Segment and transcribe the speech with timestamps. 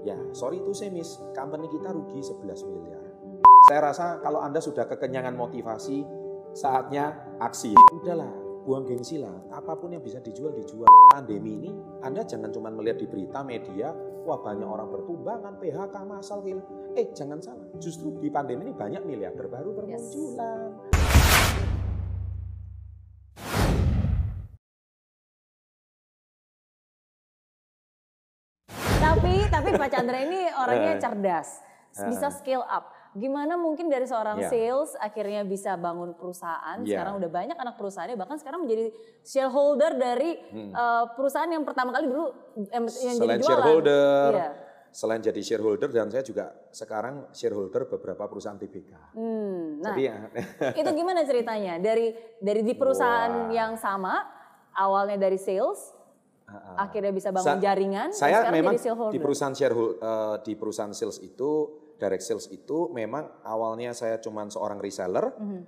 [0.00, 3.02] Ya, sorry itu saya miss, company kita rugi 11 miliar.
[3.68, 6.00] Saya rasa kalau Anda sudah kekenyangan motivasi,
[6.56, 7.76] saatnya aksi.
[7.92, 8.32] Udahlah,
[8.64, 9.32] buang gengsi lah.
[9.52, 10.88] Apa pun yang bisa dijual, dijual.
[11.12, 13.92] Pandemi ini, Anda jangan cuma melihat di berita media,
[14.24, 16.64] wah banyak orang bertumbangan, PHK masal, gila.
[16.96, 17.66] Eh, jangan salah.
[17.76, 20.36] Justru di pandemi ini banyak miliarder baru bermunculan.
[20.36, 20.89] Tapi
[29.70, 31.00] tapi Pak Chandra ini orangnya Eh.
[31.00, 31.48] cerdas,
[32.02, 32.34] bisa Eh.
[32.34, 32.84] scale up.
[33.10, 34.46] Gimana mungkin dari seorang Ya.
[34.46, 36.78] sales akhirnya bisa bangun perusahaan?
[36.80, 36.94] Ya.
[36.94, 40.70] Sekarang udah banyak anak perusahaannya, bahkan sekarang menjadi shareholder dari Hmm.
[40.70, 42.30] eh, perusahaan yang pertama kali dulu
[42.68, 43.42] yang jadi Selain jualan.
[43.42, 44.48] shareholder, Iya.
[44.90, 48.90] selain jadi shareholder dan saya juga sekarang shareholder beberapa perusahaan TBK.
[49.12, 50.16] Hmm, nah Jadi ya,
[50.78, 51.78] itu gimana ceritanya?
[51.78, 53.50] Dari dari di perusahaan Wah.
[53.50, 54.22] yang sama,
[54.72, 55.98] awalnya dari sales,
[56.76, 58.74] akhirnya bisa bangun Sa- jaringan, saya memang
[59.08, 61.50] di perusahaan shareholder di perusahaan sales itu
[61.94, 65.60] direct sales itu memang awalnya saya cuma seorang reseller Mhm.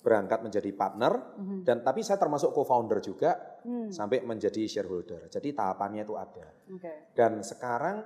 [0.00, 1.58] berangkat menjadi partner Mhm.
[1.64, 5.26] dan tapi saya termasuk co-founder juga Hmm, sampai menjadi shareholder.
[5.26, 6.46] Jadi tahapannya itu ada.
[6.68, 6.92] oke.
[7.16, 8.04] Dan sekarang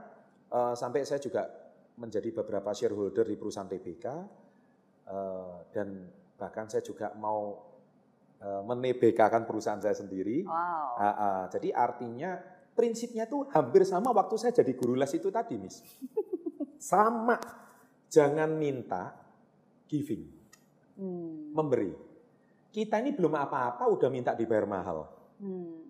[0.49, 1.45] eh, sampai saya juga
[1.95, 4.07] menjadi beberapa shareholder di perusahaan TBK
[5.05, 5.89] eh, dan
[6.35, 7.68] bahkan saya juga mau eh,
[8.39, 10.47] menebekakan perusahaan saya sendiri.
[10.47, 10.95] Wow.
[10.99, 11.43] Ah, ah.
[11.51, 12.39] jadi artinya
[12.73, 15.83] prinsipnya tuh hampir sama waktu saya jadi guru les itu tadi, Miss.
[16.79, 17.39] sama.
[18.09, 19.13] Jangan minta
[19.85, 20.25] giving,
[20.97, 21.93] Hmm, memberi.
[22.73, 25.05] Kita ini belum apa-apa udah minta dibayar mahal.
[25.41, 25.88] hmm.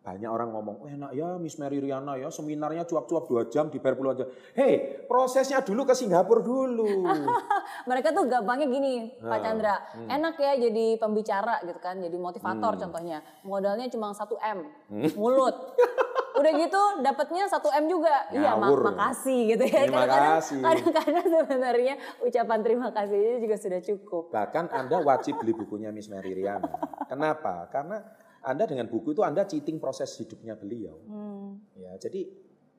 [0.00, 3.92] Banyak orang ngomong, oh, enak ya Miss Mary Riana ya, seminarnya cuap-cuap dua jam dibayar
[3.92, 4.28] puluhan jam.
[4.54, 7.04] Hei, prosesnya dulu ke Singapura dulu.
[7.88, 9.76] Mereka tuh gampangnya gini, Pak Nah, Chandra.
[9.92, 10.08] hmm.
[10.08, 12.82] Enak ya jadi pembicara gitu kan, jadi motivator Hmm.
[12.82, 13.20] contohnya.
[13.44, 15.10] Modalnya cuma 1 M, Hmm.
[15.14, 15.52] mulut.
[16.40, 18.24] Udah gitu dapatnya 1 M juga.
[18.32, 19.84] Iya, mak- makasih gitu ya.
[19.84, 20.60] Terima Kadang-kadang- kasih.
[20.64, 24.24] Kadang-kadang sebenarnya ucapan terima kasih itu juga sudah cukup.
[24.32, 26.72] Bahkan Anda wajib beli bukunya Miss Mary Riana.
[27.12, 27.68] Kenapa?
[27.68, 28.00] Karena
[28.40, 30.96] Anda dengan buku itu Anda cheating proses hidupnya beliau.
[31.04, 31.60] Hmm.
[31.76, 32.24] Ya, jadi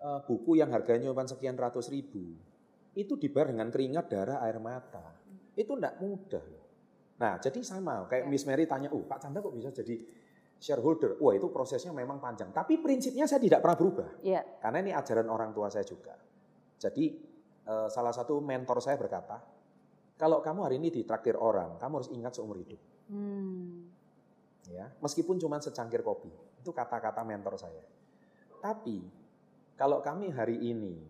[0.02, 2.34] eh, buku yang harganya cuma sekian ratus ribu
[2.92, 5.16] itu dibayar dengan keringat, darah, air mata.
[5.56, 6.46] Itu tidak mudah.
[7.22, 8.30] Nah, jadi sama kayak Ya.
[8.30, 9.96] Miss Mary tanya, "Oh, Pak Chandra kok bisa jadi
[10.58, 12.50] shareholder?" Wah, itu prosesnya memang panjang.
[12.50, 14.10] Tapi prinsipnya saya tidak pernah berubah.
[14.26, 14.42] Iya.
[14.60, 16.18] Karena ini ajaran orang tua saya juga.
[16.82, 17.06] Jadi
[17.62, 19.38] eh, salah satu mentor saya berkata,
[20.18, 24.01] "Kalau kamu hari ini ditraktir orang, kamu harus ingat seumur hidup." Hmm.
[24.70, 26.30] Ya meskipun cuma secangkir kopi
[26.62, 27.82] itu kata-kata mentor saya
[28.62, 29.02] tapi
[29.74, 31.02] kalau kami hari ini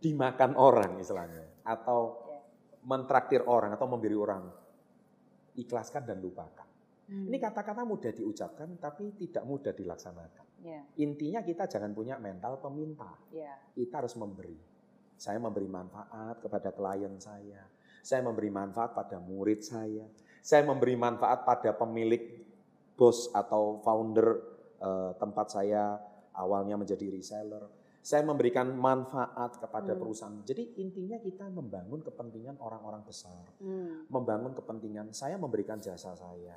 [0.00, 2.24] dimakan orang istilahnya atau
[2.86, 4.48] mentraktir orang atau memberi orang
[5.58, 6.66] ikhlaskan dan lupakan
[7.08, 7.24] Hmm.
[7.24, 13.14] ini kata-kata mudah diucapkan tapi tidak mudah dilaksanakan Iya, intinya kita jangan punya mental peminta
[13.30, 13.54] iya.
[13.78, 14.58] kita harus memberi.
[15.18, 17.62] Saya memberi manfaat kepada klien saya.
[18.02, 20.06] Saya memberi manfaat pada murid saya.
[20.42, 22.42] Saya memberi manfaat pada pemilik
[22.98, 25.98] bos atau founder eh, tempat saya
[26.34, 27.62] awalnya menjadi reseller.
[27.98, 30.00] Saya memberikan manfaat kepada Hmm.
[30.00, 30.38] perusahaan.
[30.42, 33.42] Jadi intinya kita membangun kepentingan orang-orang besar.
[33.58, 34.06] Hmm.
[34.06, 36.56] Membangun kepentingan saya memberikan jasa saya.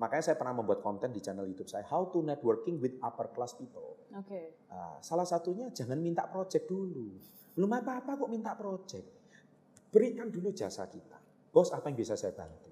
[0.00, 3.52] Makanya saya pernah membuat konten di channel YouTube saya, How to Networking with Upper Class
[3.52, 4.00] People.
[4.16, 4.56] Oke.
[4.72, 7.12] Nah, salah satunya jangan minta project dulu.
[7.52, 9.06] Belum apa-apa kok minta project.
[9.92, 11.20] Berikan dulu jasa kita.
[11.52, 12.69] Bos apa yang bisa saya bantu?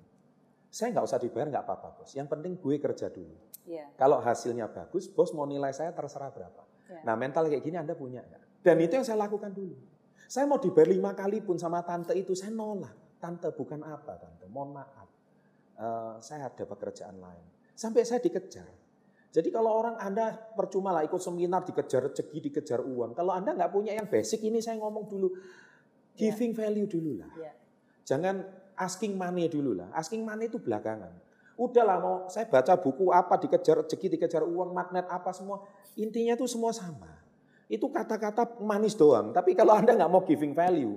[0.69, 2.12] Saya nggak usah dibayar nggak apa-apa bos.
[2.12, 3.34] Yang penting gue kerja dulu.
[3.69, 3.93] Iya.
[3.97, 6.62] Kalau hasilnya bagus, bos mau nilai saya terserah berapa.
[6.89, 7.01] Iya.
[7.05, 8.65] Nah mental kayak gini Anda punya nggak?
[8.65, 9.77] Dan itu yang saya lakukan dulu.
[10.29, 13.17] Saya mau dibayar lima kali pun sama tante itu, saya nolak.
[13.17, 15.09] Tante bukan apa tante, mohon maaf.
[15.79, 17.45] Eh, saya ada pekerjaan lain.
[17.73, 18.67] Sampai saya dikejar.
[19.29, 23.15] Jadi kalau orang Anda percuma lah ikut seminar dikejar rezeki, dikejar uang.
[23.15, 25.29] Kalau Anda nggak punya yang basic ini saya ngomong dulu.
[26.19, 26.35] Iya.
[26.35, 27.31] Giving value dulu lah.
[27.39, 27.53] Iya.
[28.03, 28.37] Jangan
[28.78, 29.91] asking money dulu lah.
[29.93, 31.11] Asking money itu belakangan.
[31.59, 35.66] Udahlah mau saya baca buku apa dikejar rezeki, dikejar uang, magnet apa semua.
[35.99, 37.11] Intinya itu semua sama.
[37.67, 39.34] Itu kata-kata manis doang.
[39.34, 40.94] Tapi kalau Anda nggak mau giving value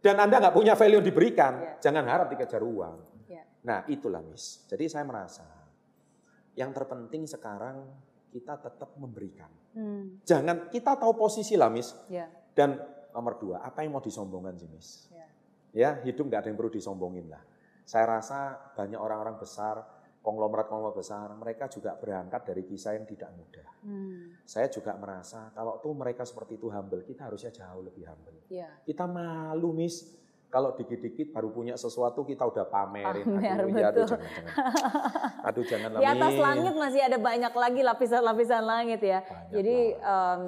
[0.00, 1.72] dan Anda nggak punya value yang diberikan, Iya.
[1.78, 2.96] jangan harap dikejar uang.
[3.28, 3.44] Iya.
[3.68, 4.64] Nah itulah Miss.
[4.66, 5.44] Jadi saya merasa
[6.56, 7.84] yang terpenting sekarang
[8.32, 9.52] kita tetap memberikan.
[9.76, 10.24] Hmm.
[10.24, 11.92] Jangan kita tahu posisi lah Miss.
[12.08, 12.26] Iya.
[12.56, 12.80] Dan
[13.12, 15.11] nomor dua, apa yang mau disombongkan sih Miss?
[15.72, 16.00] Iya.
[16.00, 17.42] Ya hidup nggak ada yang perlu disombongin lah.
[17.82, 19.82] Saya rasa banyak orang-orang besar,
[20.22, 23.68] konglomerat-konglomerat besar, mereka juga berangkat dari kisah yang tidak mudah.
[23.82, 24.38] Hmm.
[24.46, 28.38] Saya juga merasa kalau tuh mereka seperti itu humble, kita harusnya jauh lebih humble.
[28.46, 28.70] Iya.
[28.86, 30.14] Kita malu Miss,
[30.52, 33.24] kalau dikit-dikit baru punya sesuatu kita udah pamerin.
[33.24, 34.20] Pamer, aduh, ya, aduh betul.
[34.20, 34.54] jangan, jangan.
[35.48, 39.26] Aduh jangan Di atas langit masih ada banyak lagi lapisan-lapisan langit ya.
[39.26, 40.42] Banyak Jadi em,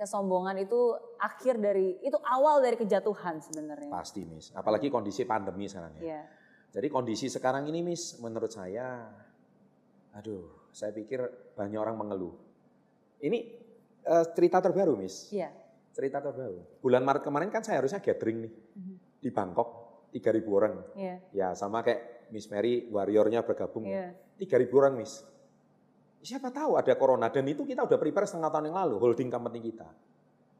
[0.00, 3.92] kesombongan itu akhir dari itu awal dari kejatuhan sebenarnya.
[3.92, 4.48] Pasti, Miss.
[4.56, 6.02] Apalagi kondisi pandemi sekarang ya.
[6.02, 6.22] Iya.
[6.72, 9.04] Jadi kondisi sekarang ini, Miss, menurut saya,
[10.16, 11.20] aduh, saya pikir
[11.52, 12.32] banyak orang mengeluh.
[13.20, 13.38] Ini
[14.00, 15.28] eh, cerita terbaru, Miss.
[15.28, 15.52] Iya.
[15.92, 16.80] Cerita terbaru.
[16.80, 18.94] Bulan Maret kemarin kan saya harusnya gathering nih Mhm.
[19.20, 19.68] di Bangkok,
[20.08, 20.74] 3.000 orang.
[20.96, 21.14] Iya.
[21.36, 23.84] Ya sama kayak Miss Mary, warriornya bergabung.
[23.84, 24.16] Iya.
[24.40, 25.20] 3.000 orang, Miss.
[26.20, 29.72] Siapa tahu ada corona dan itu kita udah prepare setengah tahun yang lalu holding company
[29.72, 29.88] kita.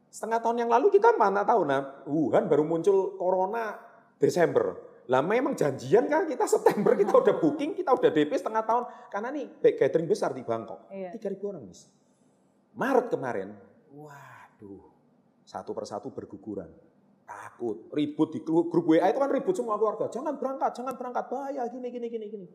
[0.09, 3.77] Setengah tahun yang lalu kita mana tahu nah Wuhan baru muncul corona
[4.17, 4.91] Desember.
[5.09, 9.27] Lah memang janjian kan kita September kita udah booking, kita udah DP setengah tahun karena
[9.33, 10.89] nih back gathering besar di Bangkok.
[10.89, 11.13] Iya.
[11.13, 11.89] 3.000 orang, Miss.
[12.71, 13.49] Maret kemarin,
[13.91, 14.87] waduh,
[15.43, 16.69] satu persatu berguguran.
[17.27, 20.07] Takut, ribut di grup WA itu kan ribut semua keluarga.
[20.07, 22.47] Jangan berangkat, jangan berangkat, bahaya, gini, gini, gini, gini.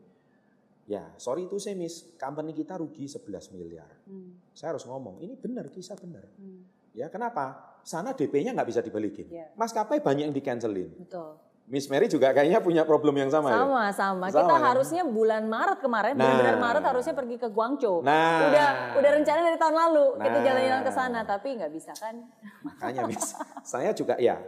[0.87, 3.91] Ya, sorry itu saya miss, company kita rugi 11 miliar.
[4.07, 4.39] Hmm.
[4.55, 6.23] Saya harus ngomong, ini benar, kisah benar.
[6.39, 6.63] Hmm.
[6.95, 7.75] Ya, kenapa?
[7.83, 9.27] Sana DP-nya nggak bisa dibalikin.
[9.27, 9.51] Iya.
[9.59, 10.95] Maskapai banyak yang di-cancelin.
[10.95, 11.43] Betul.
[11.67, 13.59] Miss Mary juga kayaknya punya problem yang sama, ya?
[13.59, 14.25] Sama, sama.
[14.31, 14.63] Sama, Kita ya?
[14.71, 16.23] harusnya bulan Maret kemarin, Nah.
[16.23, 17.99] benar-benar Maret harusnya pergi ke Guangzhou.
[18.07, 18.47] Nah.
[18.47, 20.43] Udah udah rencana dari tahun lalu kita Nah.
[20.47, 22.15] jalan-jalan ke sana, tapi nggak bisa kan?
[22.63, 23.35] Makanya Miss,
[23.75, 24.39] saya juga ya,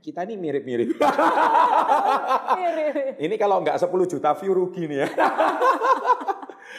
[0.00, 0.96] kita ini mirip-mirip.
[3.20, 5.08] Ini kalau nggak 10 juta view rugi nih ya.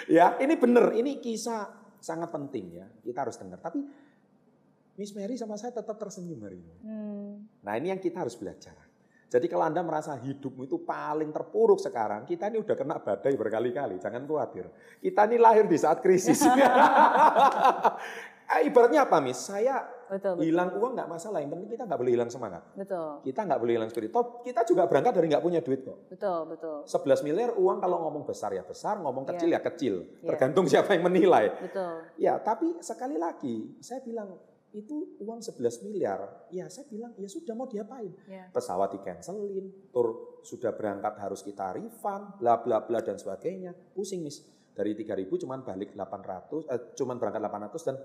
[0.18, 0.89] ya, ini bener.
[0.97, 1.69] Ini kisah
[2.01, 2.89] sangat penting ya.
[3.06, 3.62] Kita harus dengar.
[3.62, 3.77] Tapi
[4.97, 6.75] Miss Mary sama saya tetap tersenyum hari ini.
[6.81, 7.45] Hmm.
[7.62, 8.73] Nah ini yang kita harus belajar.
[9.31, 13.95] Jadi kalau Anda merasa hidupmu itu paling terpuruk sekarang, kita ini udah kena badai berkali-kali,
[13.95, 14.67] jangan khawatir.
[15.00, 16.41] Kita ini lahir di saat krisis.
[18.51, 19.47] Eh, Ibaratnya apa, Miss?
[19.47, 19.79] Saya
[20.12, 22.68] Betul, hilang uang nggak masalah, yang penting kita nggak boleh hilang semangat.
[22.75, 23.24] Betul.
[23.24, 24.12] Kita nggak boleh hilang spirit.
[24.12, 26.12] Toh, kita juga berangkat dari nggak punya duit kok.
[26.12, 26.78] Betul, betul.
[26.84, 29.63] 11 miliar uang kalau ngomong besar ya besar, ngomong kecil Iya.
[29.63, 29.96] ya kecil.
[30.04, 30.28] Iya.
[30.36, 31.56] Tergantung siapa yang menilai.
[31.63, 31.94] Betul.
[32.19, 34.36] Ya, tapi sekali lagi saya bilang
[34.72, 36.48] itu uang 11 miliar.
[36.52, 38.12] Ya, saya bilang ya sudah mau diapain?
[38.28, 38.52] Ya.
[38.52, 43.72] Pesawat di-cancelin, tur sudah berangkat harus kita refund, bla bla bla dan sebagainya.
[43.96, 44.44] Pusing, Miss.
[44.72, 47.96] Dari 3000 cuman balik 800, eh, cuman berangkat 800 dan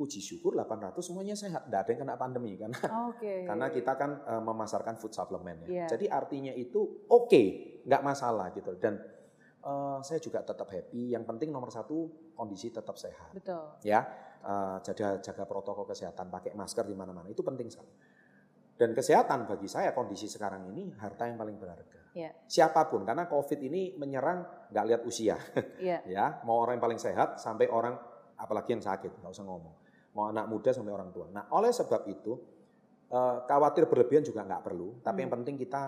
[0.00, 1.68] puji syukur 800 semuanya sehat.
[1.68, 2.80] Tidak ada yang kena pandemi karena
[3.12, 3.44] Oke.
[3.44, 5.68] karena kita kan eh, memasarkan food supplement ya.
[5.68, 5.86] Iya.
[5.92, 7.42] Jadi artinya itu oke,
[7.84, 8.72] nggak masalah gitu.
[8.80, 8.96] Dan
[9.60, 11.12] eh, saya juga tetap happy.
[11.12, 13.36] Yang penting nomor satu kondisi tetap sehat.
[13.36, 13.76] Betul.
[13.84, 14.08] Ya,
[14.40, 17.92] Eh, jaga jaga protokol kesehatan, pakai masker di mana-mana itu penting sekali.
[18.72, 22.00] Dan kesehatan bagi saya kondisi sekarang ini harta yang paling berharga.
[22.16, 22.32] Iya.
[22.48, 24.40] Siapa pun karena COVID ini menyerang
[24.72, 25.36] nggak lihat usia
[25.76, 26.00] Iya.
[26.08, 28.00] ya mau orang yang paling sehat sampai orang
[28.40, 29.74] apalagi yang sakit nggak usah ngomong
[30.12, 32.32] mau anak muda sampai orang tua nah oleh sebab itu
[33.06, 35.22] eh, khawatir berlebihan juga nggak perlu tapi Hmm.
[35.22, 35.82] yang penting kita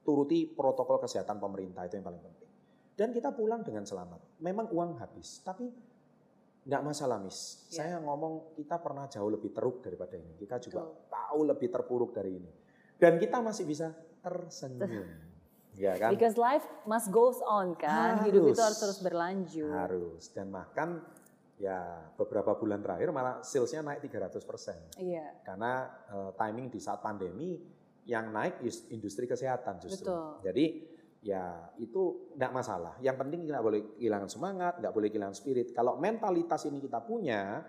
[0.00, 2.48] turuti protokol kesehatan pemerintah itu yang paling penting
[2.94, 5.66] dan kita pulang dengan selamat memang uang habis tapi
[6.66, 7.82] nggak masalah mis Ya.
[7.82, 11.06] saya ngomong kita pernah jauh lebih teruk daripada ini kita juga Betul.
[11.08, 12.50] tahu lebih terpuruk dari ini
[12.96, 15.06] dan kita masih bisa tersenyum
[15.76, 18.24] ya kan Because life must goes on kan.
[18.24, 18.64] Hidup itu Harus.
[18.64, 19.68] harus terus berlanjut.
[19.68, 20.32] Harus.
[20.32, 21.04] Dan bahkan
[21.56, 25.00] ya beberapa bulan terakhir malah salesnya naik 300%.
[25.00, 25.40] Iya.
[25.40, 27.56] Karena eh, timing di saat pandemi
[28.06, 30.06] yang naik is- industri kesehatan justru.
[30.06, 30.46] Betul.
[30.46, 30.66] Jadi
[31.26, 32.94] ya itu tidak masalah.
[33.02, 35.74] Yang penting kita boleh kehilangan semangat, nggak boleh kehilangan spirit.
[35.74, 37.66] Kalau mentalitas ini kita punya,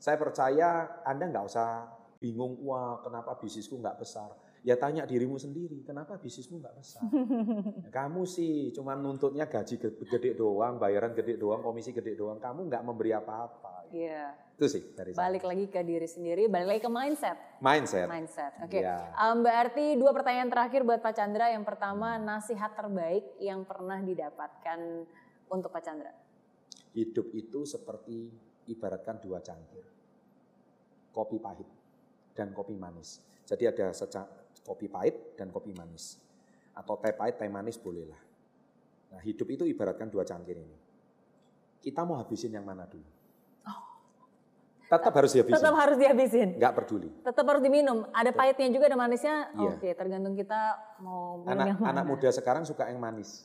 [0.00, 1.68] saya percaya Anda nggak usah
[2.18, 4.34] bingung, wah kenapa bisnisku nggak besar.
[4.68, 7.00] Ya tanya dirimu sendiri, kenapa bisnismu nggak besar?
[7.96, 12.36] Kamu sih cuma nuntutnya gaji ge- gede doang, bayaran gede doang, komisi gede doang.
[12.36, 13.88] Kamu nggak memberi apa-apa.
[13.88, 14.36] Iya.
[14.60, 15.24] Itu sih dari saya.
[15.24, 17.40] Balik lagi ke diri sendiri, balik lagi ke mindset.
[17.64, 18.12] Mindset.
[18.12, 18.52] Mindset.
[18.60, 18.84] Oke.
[18.84, 19.08] Iya.
[19.16, 21.48] Um, berarti dua pertanyaan terakhir buat Pak Chandra.
[21.48, 25.08] Yang pertama, nasihat terbaik yang pernah didapatkan
[25.48, 26.12] untuk Pak Chandra.
[26.92, 28.28] Hidup itu seperti
[28.68, 29.88] ibaratkan dua cangkir.
[31.08, 31.68] Kopi pahit
[32.36, 33.24] dan kopi manis.
[33.48, 33.96] Jadi ada
[34.68, 36.20] kopi pahit dan kopi manis.
[36.76, 38.20] Atau teh pahit, teh manis bolehlah.
[39.16, 40.76] Nah hidup itu ibaratkan dua cangkir ini.
[41.80, 43.18] Kita mau habisin yang mana dulu?
[44.88, 45.56] Tetap harus dihabisin.
[45.60, 46.48] Tetap harus dihabisin.
[46.56, 47.12] Nggak peduli.
[47.20, 48.08] Tetap harus diminum.
[48.08, 49.52] Ada pahitnya juga, ada manisnya.
[49.52, 49.76] Iya.
[49.76, 51.92] Oke, tergantung kita mau minum Anak, yang mana.
[51.92, 53.44] anak muda sekarang suka yang manis.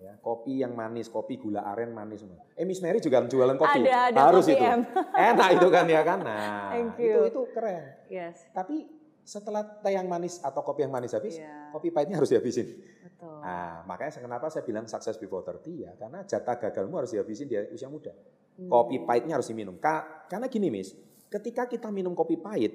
[0.00, 2.42] Ya, kopi yang manis, kopi gula aren manis semua.
[2.58, 3.86] Eh Miss Mary juga jualan kopi.
[3.86, 4.64] Ada, ada Harus kopi itu.
[4.66, 4.80] M.
[5.14, 6.18] Enak itu kan ya kan.
[6.24, 7.84] Nah, Thank itu itu keren.
[8.10, 8.88] Yes, Tapi
[9.22, 11.70] setelah teh yang manis atau kopi yang manis habis, Iya.
[11.70, 12.66] kopi pahitnya harus dihabisin.
[13.02, 13.38] betul.
[13.38, 17.54] Nah, makanya kenapa saya bilang sukses before 30 ya, karena jatah gagalmu harus dihabisin di
[17.70, 18.10] usia muda.
[18.58, 18.66] Hmm.
[18.66, 19.78] Kopi pahitnya harus diminum.
[19.78, 20.96] Ka- Karena gini, Miss,
[21.28, 22.72] ketika kita minum kopi pahit,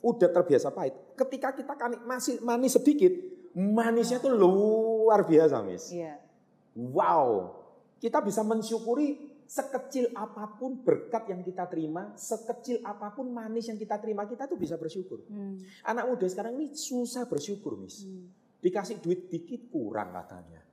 [0.00, 0.94] udah terbiasa pahit.
[1.14, 3.10] Ketika kita kan masih manis sedikit,
[3.52, 5.90] manisnya tuh luar biasa, Miss.
[5.90, 6.16] Iya.
[6.74, 7.54] Wow,
[7.98, 13.78] kita bisa mensyukuri sekecil apa pun berkat yang kita terima, sekecil apa pun manis yang
[13.78, 15.24] kita terima, kita tuh bisa bersyukur.
[15.28, 15.60] Hmm.
[15.84, 18.04] Anak muda sekarang ini susah bersyukur, Miss.
[18.04, 18.28] Hmm.
[18.60, 20.64] Dikasih duit dikit kurang katanya.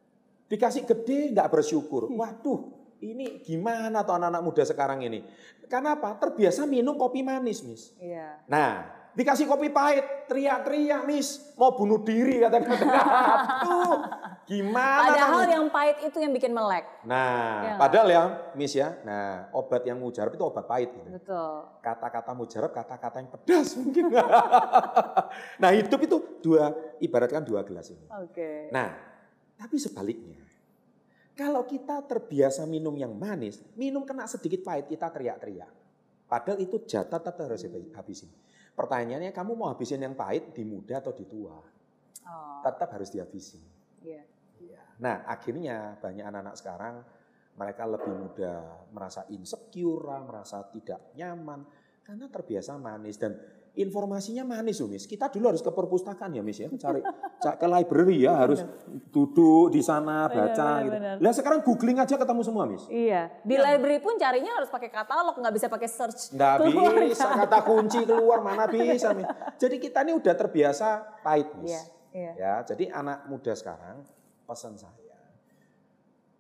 [0.48, 2.12] Dikasih gede nggak bersyukur.
[2.12, 2.60] Waduh,
[3.02, 5.26] ini gimana tuh anak-anak muda sekarang ini?
[5.66, 6.20] Karena apa?
[6.20, 7.96] Terbiasa minum kopi manis, Miss.
[7.98, 8.44] Iya.
[8.52, 8.86] Nah,
[9.16, 12.76] dikasih kopi pahit, teriak-teriak, Miss, mau bunuh diri kata-kata.
[13.64, 13.96] Aduh,
[14.52, 15.08] gimana?
[15.08, 15.52] Padahal tuh?
[15.56, 16.84] yang pahit itu yang bikin melek.
[17.08, 17.32] Nah,
[17.64, 17.74] Ya.
[17.80, 19.00] padahal ya, Miss ya.
[19.08, 21.08] Nah, obat yang mujarab itu obat pahit gitu.
[21.08, 21.72] Betul.
[21.80, 24.12] Kata-kata mujarab, kata-kata yang pedas mungkin.
[25.56, 28.04] nah, hidup itu dua, ibaratkan dua gelas ini.
[28.20, 28.68] Oke.
[28.70, 28.92] Nah,
[29.56, 30.44] tapi sebaliknya.
[31.32, 35.72] Kalau kita terbiasa minum yang manis, minum kena sedikit pahit, kita teriak-teriak.
[36.28, 37.64] Padahal itu jatah tetap harus
[37.96, 38.30] habisin.
[38.72, 41.56] Pertanyaannya, kamu mau habisin yang pahit di muda atau di tua?
[42.22, 43.60] Oh, Tetap harus dihabisin.
[44.00, 44.22] iya.
[45.02, 46.96] Nah, akhirnya banyak anak-anak sekarang
[47.58, 48.60] mereka lebih mudah
[48.94, 51.66] merasa insecure, merasa tidak nyaman
[52.02, 53.34] karena terbiasa manis dan
[53.72, 55.08] informasinya manis, loh, Miss.
[55.08, 57.00] Kita dulu harus ke perpustakaan ya, Miss ya, cari
[57.44, 58.60] ca- ke library ya, harus
[59.10, 60.92] duduk di sana baca benar, gitu.
[61.00, 61.16] benar.
[61.24, 62.84] Lah sekarang googling aja ketemu semua, Miss.
[62.92, 63.32] Iya.
[63.48, 66.36] Di library pun carinya harus pakai katalog, nggak bisa pakai search.
[66.36, 67.38] Nggak Keluar, bisa kan?
[67.48, 69.28] kata kunci keluar mana bisa, Miss.
[69.56, 70.88] Jadi kita ini udah terbiasa
[71.24, 71.72] pahit, Miss.
[71.72, 71.84] Iya.
[72.12, 72.32] Iya.
[72.36, 74.04] Ya, jadi anak muda sekarang
[74.52, 75.16] pesan saya,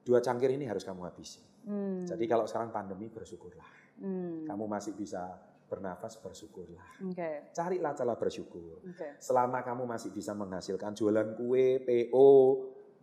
[0.03, 1.39] dua cangkir ini harus kamu habisi.
[1.63, 2.03] Hmm.
[2.03, 3.71] Jadi kalau sekarang pandemi bersyukurlah.
[4.03, 4.43] Hmm.
[4.43, 5.39] Kamu masih bisa
[5.71, 7.07] bernafas bersyukurlah.
[7.07, 7.55] Oke.
[7.55, 8.83] Carilah celah bersyukur.
[8.83, 9.15] Oke.
[9.23, 12.29] Selama kamu masih bisa menghasilkan jualan kue, PO,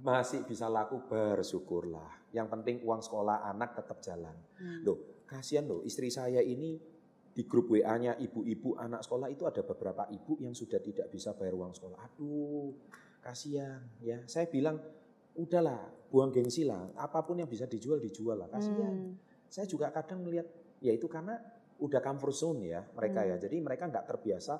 [0.04, 2.28] masih bisa laku bersyukurlah.
[2.36, 4.36] Yang penting uang sekolah anak tetap jalan.
[4.60, 4.84] Hmm.
[4.84, 6.76] Loh, kasihan loh istri saya ini
[7.32, 11.54] di grup WA-nya ibu-ibu anak sekolah itu ada beberapa ibu yang sudah tidak bisa bayar
[11.54, 11.98] uang sekolah.
[12.04, 12.74] Aduh,
[13.22, 14.20] kasihan ya.
[14.26, 14.76] Saya bilang,
[15.38, 15.78] udahlah,
[16.10, 16.90] buang gengsi lah.
[16.98, 18.50] Apa pun yang bisa dijual dijual lah.
[18.50, 18.90] Kasihan.
[18.90, 19.14] Hmm.
[19.46, 20.50] Saya juga kadang melihat,
[20.82, 21.38] ya itu karena
[21.78, 23.38] udah comfort zone ya mereka ya.
[23.38, 23.44] Hmm.
[23.46, 24.54] Jadi mereka nggak terbiasa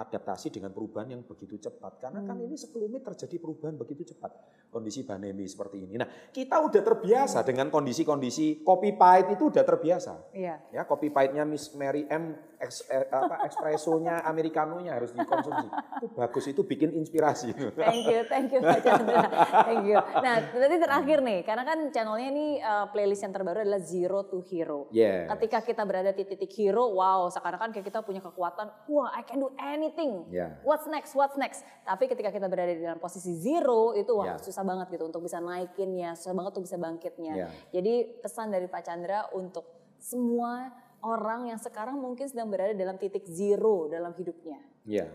[0.00, 2.00] adaptasi dengan perubahan yang begitu cepat.
[2.00, 2.48] Karena kan Hmm.
[2.48, 4.32] ini sekelumit terjadi perubahan begitu cepat.
[4.72, 6.00] Kondisi pandemi seperti ini.
[6.00, 10.32] Nah kita udah terbiasa dengan kondisi-kondisi kopi pahit itu udah terbiasa.
[10.32, 10.56] Iya.
[10.72, 15.68] Ya kopi pahitnya Miss Mary M, eks, eh, apa, espressonya, americanonya harus dikonsumsi.
[16.00, 17.52] Itu bagus, itu bikin inspirasi.
[17.74, 19.26] Thank you, thank you Pak Chandra.
[19.66, 19.98] Thank you.
[19.98, 24.38] Nah, berarti terakhir nih, karena kan channelnya ini uh, playlist yang terbaru adalah Zero to
[24.46, 24.86] Hero.
[24.94, 25.26] Yeah.
[25.34, 29.42] Ketika kita berada di titik hero, wow, seakan-akan kayak kita punya kekuatan, wah, I can
[29.42, 29.89] do anything.
[30.28, 30.58] Ya.
[30.62, 31.12] What's next?
[31.12, 31.60] What's next?
[31.82, 34.34] Tapi ketika kita berada di dalam posisi zero, itu wah Ya.
[34.36, 37.32] susah banget gitu untuk bisa naikinnya, susah banget untuk bisa bangkitnya.
[37.34, 37.48] Ya.
[37.70, 39.66] Jadi pesan dari Pak Chandra untuk
[39.96, 40.70] semua
[41.00, 44.60] orang yang sekarang mungkin sedang berada dalam titik zero dalam hidupnya.
[44.84, 45.08] Ya.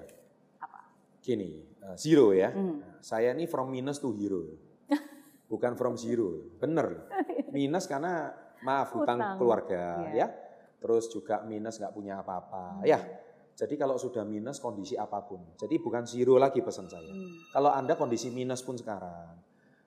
[0.58, 0.90] Apa?
[1.20, 2.50] Gini, uh, zero ya.
[2.50, 4.42] Nah, Saya ini from minus to hero.
[5.52, 6.42] Bukan from zero.
[6.58, 7.06] Bener.
[7.50, 9.38] Minus karena maaf hutang, Hutang.
[9.38, 10.26] keluarga Iya.
[10.26, 10.28] ya.
[10.82, 12.82] Terus juga minus nggak punya apa-apa.
[12.82, 12.86] Hmm.
[12.86, 13.00] Ya.
[13.56, 15.56] Jadi kalau sudah minus kondisi apa pun.
[15.56, 17.08] Jadi bukan zero lagi pesan saya.
[17.08, 17.40] Hmm.
[17.56, 19.32] Kalau Anda kondisi minus pun sekarang.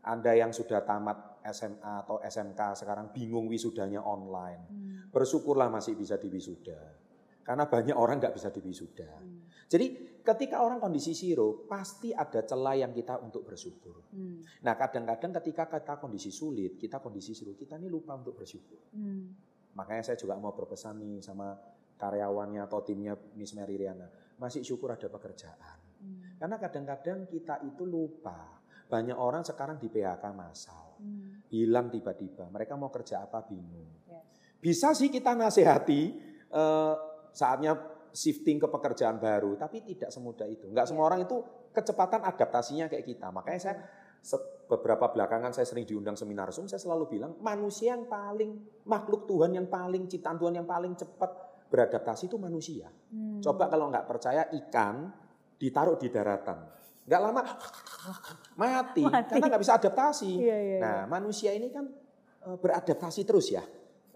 [0.08, 4.62] Anda yang sudah tamat SMA atau SMK sekarang bingung wisudanya online.
[4.72, 5.12] Hmm.
[5.12, 6.96] Bersyukurlah masih bisa diwisuda.
[7.44, 9.08] Karena banyak orang nggak bisa diwisuda.
[9.20, 9.44] Hmm.
[9.68, 14.08] Jadi ketika orang kondisi zero, pasti ada celah yang kita untuk bersyukur.
[14.16, 14.40] Hmm.
[14.64, 18.80] Nah kadang-kadang ketika kita kondisi sulit, kita kondisi zero, kita ini lupa untuk bersyukur.
[18.96, 19.28] Hmm.
[19.76, 21.52] Makanya saya juga mau berpesan nih sama
[21.99, 24.07] karyawannya atau timnya Miss Mary Riana.
[24.38, 25.78] Masih syukur ada pekerjaan.
[25.99, 26.38] Hmm.
[26.38, 28.62] Karena kadang-kadang kita itu lupa.
[28.88, 30.97] Banyak orang sekarang di PHK massal.
[31.02, 31.43] Hmm.
[31.50, 32.47] Hilang tiba-tiba.
[32.49, 34.07] Mereka mau kerja apa bingung.
[34.07, 34.23] Ya.
[34.62, 36.02] Bisa sih kita nasihati
[36.49, 36.95] eh,
[37.35, 37.75] saatnya
[38.14, 39.59] shifting ke pekerjaan baru.
[39.59, 40.71] Tapi tidak semudah itu.
[40.71, 41.09] Enggak semua Ya.
[41.12, 41.37] orang itu
[41.75, 43.28] kecepatan adaptasinya kayak kita.
[43.35, 43.76] Makanya saya
[44.69, 46.69] beberapa belakangan saya sering diundang seminar Zoom.
[46.69, 51.48] Saya selalu bilang manusia yang paling, makhluk Tuhan yang paling, ciptaan Tuhan yang paling cepat
[51.68, 52.88] beradaptasi itu manusia.
[53.12, 53.38] Hmm.
[53.44, 55.12] Coba kalau nggak percaya ikan
[55.60, 56.58] ditaruh di daratan.
[57.08, 57.42] Nggak lama
[58.60, 59.32] mati, Mati.
[59.32, 60.32] karena nggak bisa adaptasi.
[60.40, 60.78] Iya, iya, iya.
[60.80, 61.88] Nah manusia ini kan
[62.44, 63.64] eh, beradaptasi terus ya.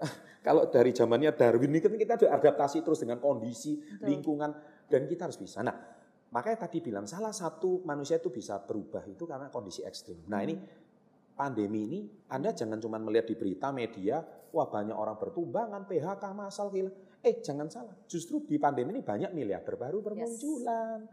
[0.47, 4.07] kalau dari zamannya Darwin ini kan kita beradaptasi terus dengan kondisi, Betul.
[4.13, 4.51] lingkungan,
[4.91, 5.65] dan kita harus bisa.
[5.65, 5.77] Nah
[6.33, 10.25] makanya tadi bilang salah satu manusia itu bisa berubah itu karena kondisi ekstrim.
[10.29, 10.57] Nah ini
[11.33, 14.21] pandemi ini Anda jangan cuma melihat di berita media,
[14.53, 16.93] wah banyak orang bertumbangan, PHK massal gila.
[17.23, 21.07] Eh jangan salah, justru di pandemi ini banyak miliarder baru bermunculan.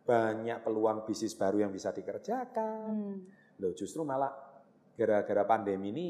[0.00, 2.88] Banyak peluang bisnis baru yang bisa dikerjakan.
[2.88, 3.16] Hmm.
[3.60, 4.32] Loh justru malah
[4.96, 6.06] gara-gara pandemi ini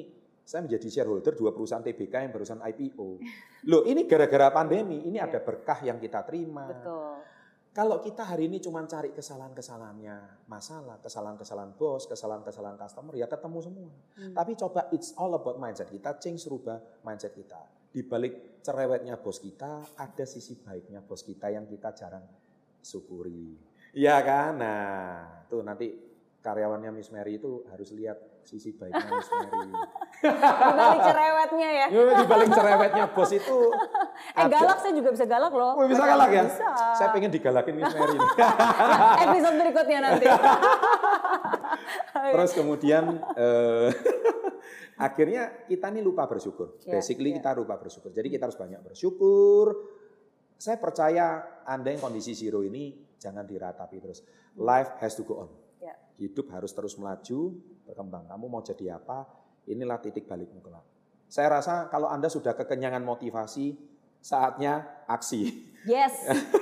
[0.46, 3.08] saya menjadi shareholder dua perusahaan TBK yang barusan IPO.
[3.70, 5.30] Loh ini gara-gara pandemi, ini Iya.
[5.30, 6.70] ada berkah yang kita terima.
[6.70, 7.22] Betul.
[7.70, 13.90] Kalau kita hari ini cuma cari kesalahan-kesalahannya masalah, kesalahan-kesalahan bos, kesalahan-kesalahan customer, ya ketemu semua.
[14.18, 14.34] Hmm.
[14.34, 15.86] Tapi coba it's all about mindset.
[15.86, 17.79] Kita change rubah mindset kita.
[17.90, 22.22] Di balik cerewetnya bos kita, ada sisi baiknya bos kita yang kita jarang
[22.78, 23.58] syukuri.
[23.90, 24.62] Iya kan?
[24.62, 24.86] Nah,
[25.50, 25.90] tuh nanti
[26.40, 28.16] karyawannya Miss Mary itu harus lihat
[28.46, 29.68] sisi baiknya Miss Mary.
[30.20, 31.86] di balik cerewetnya ya.
[31.90, 33.58] Di balik cerewetnya bos itu.
[34.38, 34.54] eh ada.
[34.54, 35.72] galak saya juga bisa galak loh.
[35.76, 36.44] Oh, bisa galak ya?
[36.46, 36.70] Bisa.
[36.94, 38.16] Saya pengen digalakin Miss Mary.
[38.22, 40.26] nah, episode berikutnya nanti.
[42.10, 43.04] Terus kemudian
[43.34, 43.86] eh,
[45.00, 46.76] akhirnya kita nih lupa bersyukur.
[46.84, 47.40] Yeah, Basically yeah.
[47.40, 48.12] kita lupa bersyukur.
[48.12, 49.72] Jadi kita harus banyak bersyukur.
[50.60, 54.20] Saya percaya Anda yang kondisi zero ini jangan diratapi terus.
[54.60, 55.50] Life has to go on.
[55.80, 55.96] Yeah.
[56.20, 57.56] Hidup harus terus melaju,
[57.88, 58.28] berkembang.
[58.28, 59.24] Kamu mau jadi apa?
[59.64, 60.84] Inilah titik balikmu kelak.
[61.30, 63.78] Saya rasa kalau Anda sudah kekenyangan motivasi,
[64.20, 65.72] saatnya aksi.
[65.88, 66.12] Yes,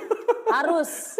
[0.55, 1.19] harus.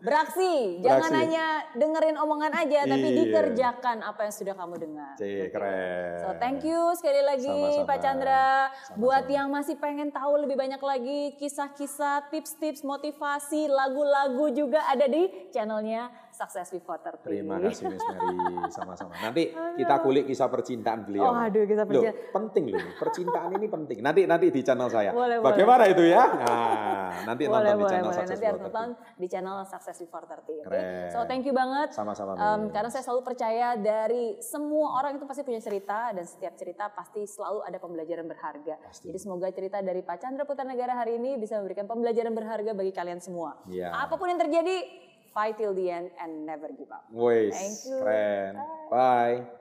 [0.00, 1.20] Beraksi, jangan Beraksi.
[1.28, 3.18] hanya dengerin omongan aja, tapi iya.
[3.20, 5.12] dikerjakan apa yang sudah kamu dengar.
[5.20, 6.16] Cik, keren.
[6.24, 7.88] So thank you sekali lagi Sama-sama.
[7.88, 8.48] Pak Chandra.
[8.72, 8.96] Sama-sama.
[8.96, 15.28] Buat yang masih pengen tahu lebih banyak lagi kisah-kisah, tips-tips, motivasi, lagu-lagu juga ada di
[15.52, 16.08] channelnya
[16.40, 17.20] Success Before 30.
[17.20, 18.36] Terima kasih Miss Mary,
[18.72, 19.12] sama-sama.
[19.20, 21.28] Nanti kita kulik kisah percintaan beliau.
[21.28, 22.16] Oh aduh, kisah percintaan.
[22.16, 23.98] Loh, penting loh, percintaan ini penting.
[24.00, 25.12] Nanti nanti di channel saya.
[25.12, 25.92] Boleh, Bagaimana boleh.
[25.92, 26.24] itu ya?
[26.40, 28.16] Nah, nanti boleh, nonton boleh, di channel boleh.
[28.16, 28.88] Success Nanti harus nonton
[29.20, 30.40] di channel Success Before 30.
[30.40, 30.56] Okay?
[30.64, 31.08] Keren.
[31.12, 31.88] So thank you banget.
[31.92, 32.32] Sama-sama.
[32.40, 36.88] Um, karena saya selalu percaya dari semua orang itu pasti punya cerita dan setiap cerita
[36.88, 38.80] pasti selalu ada pembelajaran berharga.
[38.80, 39.12] Pasti.
[39.12, 42.92] Jadi semoga cerita dari Pak Chandra Putra Negara hari ini bisa memberikan pembelajaran berharga bagi
[42.96, 43.60] kalian semua.
[43.68, 43.92] Yeah.
[43.92, 47.04] Apa pun yang terjadi, fight till the end and never give up.
[47.10, 48.04] Wais, Thank you.
[48.04, 48.54] Keren.
[48.90, 49.44] Bye.
[49.46, 49.60] Bye.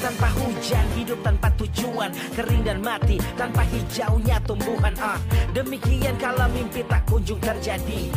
[0.00, 5.20] tanpa hujan Hidup tanpa tujuan Kering dan mati tanpa hijaunya tumbuhan ah
[5.52, 8.08] Demikian kalau mimpi tak kunjung terjadi